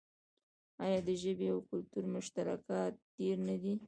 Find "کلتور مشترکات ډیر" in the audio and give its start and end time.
1.69-3.37